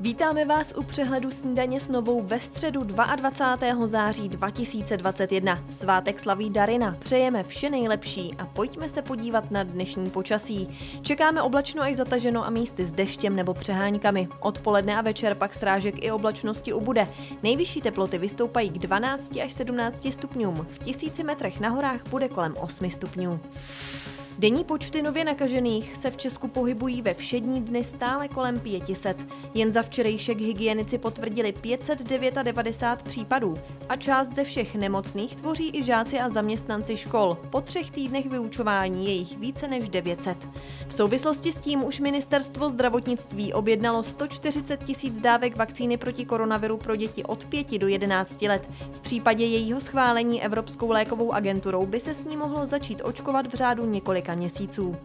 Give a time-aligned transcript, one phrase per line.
[0.00, 3.86] Vítáme vás u přehledu snídaně s novou ve středu 22.
[3.86, 5.64] září 2021.
[5.70, 6.96] Svátek slaví Darina.
[6.98, 10.68] Přejeme vše nejlepší a pojďme se podívat na dnešní počasí.
[11.02, 14.28] Čekáme oblačno až zataženo a místy s deštěm nebo přeháňkami.
[14.40, 17.08] Odpoledne a večer pak strážek i oblačnosti ubude.
[17.42, 20.66] Nejvyšší teploty vystoupají k 12 až 17 stupňům.
[20.70, 23.40] V tisíci metrech na horách bude kolem 8 stupňů.
[24.38, 29.26] Denní počty nově nakažených se v Česku pohybují ve všední dny stále kolem 500.
[29.54, 33.54] Jen za včerejšek hygienici potvrdili 599 případů
[33.88, 37.38] a část ze všech nemocných tvoří i žáci a zaměstnanci škol.
[37.50, 40.48] Po třech týdnech vyučování je jich více než 900.
[40.88, 46.96] V souvislosti s tím už ministerstvo zdravotnictví objednalo 140 tisíc dávek vakcíny proti koronaviru pro
[46.96, 48.68] děti od 5 do 11 let.
[48.92, 53.54] V případě jejího schválení Evropskou lékovou agenturou by se s ní mohlo začít očkovat v
[53.54, 54.96] řádu několik několika měsíců.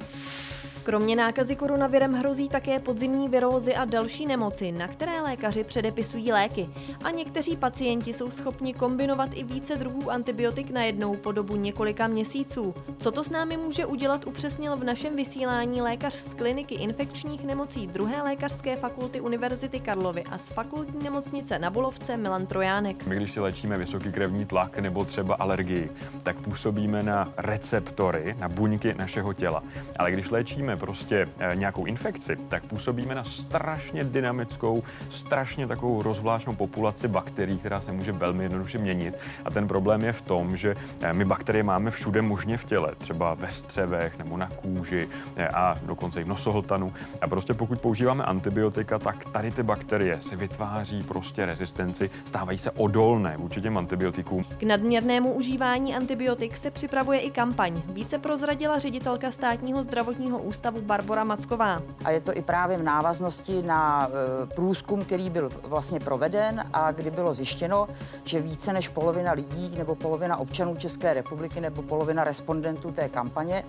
[0.83, 6.69] Kromě nákazy koronavirem hrozí také podzimní virózy a další nemoci, na které lékaři předepisují léky.
[7.03, 12.73] A někteří pacienti jsou schopni kombinovat i více druhů antibiotik najednou po dobu několika měsíců.
[12.97, 17.87] Co to s námi může udělat, upřesnil v našem vysílání lékař z kliniky infekčních nemocí
[17.87, 23.05] druhé lékařské fakulty Univerzity Karlovy a z fakultní nemocnice na Bulovce Milan Trojánek.
[23.05, 25.91] My, když si léčíme vysoký krevní tlak nebo třeba alergii,
[26.23, 29.63] tak působíme na receptory, na buňky našeho těla.
[29.99, 36.01] Ale když léčíme léčíme prostě eh, nějakou infekci, tak působíme na strašně dynamickou, strašně takovou
[36.01, 39.15] rozvláštnou populaci bakterií, která se může velmi jednoduše měnit.
[39.45, 42.95] A ten problém je v tom, že eh, my bakterie máme všude možně v těle,
[42.97, 46.93] třeba ve střevech nebo na kůži eh, a dokonce i v nosohltanu.
[47.21, 52.71] A prostě pokud používáme antibiotika, tak tady ty bakterie se vytváří prostě rezistenci, stávají se
[52.71, 54.43] odolné vůči těm antibiotikům.
[54.57, 57.81] K nadměrnému užívání antibiotik se připravuje i kampaň.
[57.85, 61.81] Více prozradila ředitelka státního zdravotního ústavu ústavu Barbara Macková.
[62.05, 66.91] A je to i právě v návaznosti na e, průzkum, který byl vlastně proveden a
[66.91, 67.87] kdy bylo zjištěno,
[68.23, 73.55] že více než polovina lidí nebo polovina občanů České republiky nebo polovina respondentů té kampaně
[73.55, 73.63] e,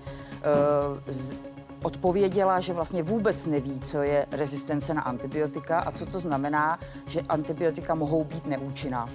[1.82, 7.20] odpověděla, že vlastně vůbec neví, co je rezistence na antibiotika a co to znamená, že
[7.20, 9.08] antibiotika mohou být neúčinná.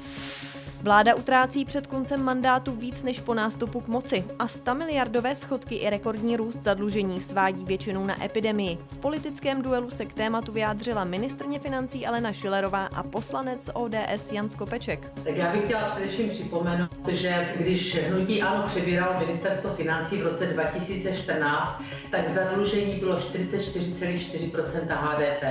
[0.82, 5.76] Vláda utrácí před koncem mandátu víc než po nástupu k moci a 100 miliardové schodky
[5.76, 8.78] i rekordní růst zadlužení svádí většinou na epidemii.
[8.92, 14.50] V politickém duelu se k tématu vyjádřila ministrně financí Alena Šilerová a poslanec ODS Jan
[14.50, 15.12] Skopeček.
[15.24, 20.46] Tak já bych chtěla především připomenout, že když hnutí ANO přebíralo ministerstvo financí v roce
[20.46, 25.44] 2014, tak zadlužení bylo 44,4% HDP.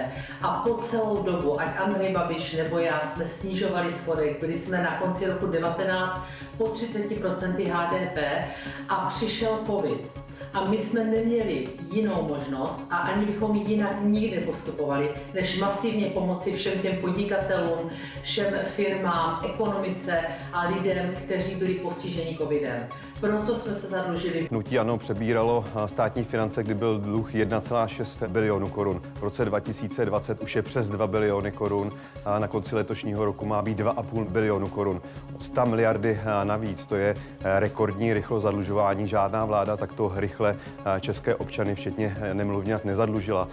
[0.42, 4.98] A po celou dobu, ať Andrej Babiš nebo já, jsme snižovali schodek, byli jsme na
[4.98, 6.20] konci konci roku 19
[6.58, 8.18] po 30% HDP
[8.88, 10.25] a přišel covid.
[10.54, 16.52] A my jsme neměli jinou možnost a ani bychom jinak nikdy postupovali, než masivně pomoci
[16.52, 17.90] všem těm podnikatelům,
[18.22, 20.20] všem firmám, ekonomice
[20.52, 22.86] a lidem, kteří byli postiženi covidem.
[23.20, 24.48] Proto jsme se zadlužili.
[24.50, 29.02] Hnutí ano přebíralo státní finance, kdy byl dluh 1,6 bilionu korun.
[29.14, 31.92] V roce 2020 už je přes 2 biliony korun
[32.24, 35.02] a na konci letošního roku má být 2,5 bilionu korun.
[35.38, 39.08] 100 miliardy navíc, to je rekordní rychlo zadlužování.
[39.08, 40.56] Žádná vláda takto rychle
[41.00, 43.48] české občany, včetně nemluvňat, nezadlužila.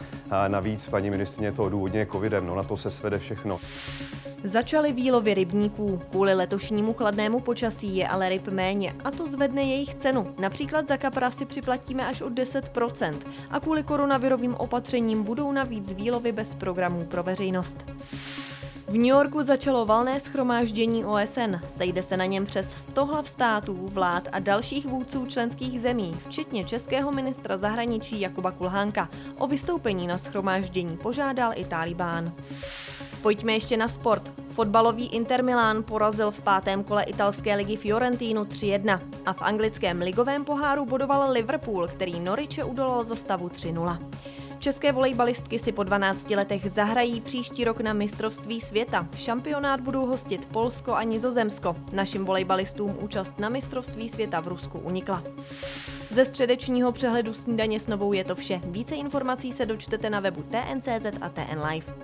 [0.48, 3.60] Navíc paní ministrině to odůvodně covidem, no na to se svede všechno.
[4.44, 6.02] Začaly výlovy rybníků.
[6.12, 10.36] Kvůli letošnímu chladnému počasí je ale ryb méně a to zvedne jejich cenu.
[10.40, 13.18] Například za kapra si připlatíme až o 10%
[13.50, 17.86] a kvůli koronavirovým opatřením budou navíc výlovy bez programů pro veřejnost.
[18.94, 21.56] V New Yorku začalo valné schromáždění OSN.
[21.68, 26.64] Sejde se na něm přes 100 hlav států, vlád a dalších vůdců členských zemí, včetně
[26.64, 29.10] českého ministra zahraničí Jakuba Kulhánka.
[29.38, 32.34] O vystoupení na schromáždění požádal i Talibán.
[33.22, 34.32] Pojďme ještě na sport.
[34.52, 40.46] Fotbalový Inter Milan porazil v pátém kole italské ligy Fiorentinu 3-1 a v anglickém ligovém
[40.46, 43.98] poháru bodoval Liverpool, který Noriče udolal za stavu 3-0.
[44.64, 49.08] České volejbalistky si po 12 letech zahrají příští rok na mistrovství světa.
[49.16, 51.76] Šampionát budou hostit Polsko a Nizozemsko.
[51.92, 55.24] Našim volejbalistům účast na mistrovství světa v Rusku unikla.
[56.10, 58.62] Ze středečního přehledu snídaně s novou je to vše.
[58.64, 62.03] Více informací se dočtete na webu TNCZ a TN Live.